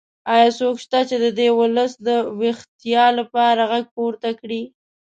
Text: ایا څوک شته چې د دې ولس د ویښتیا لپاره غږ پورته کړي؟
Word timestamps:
ایا 0.33 0.49
څوک 0.59 0.75
شته 0.83 0.99
چې 1.09 1.15
د 1.23 1.25
دې 1.39 1.49
ولس 1.59 1.91
د 2.07 2.09
ویښتیا 2.39 3.05
لپاره 3.19 3.61
غږ 3.71 3.85
پورته 3.95 4.29
کړي؟ 4.39 4.61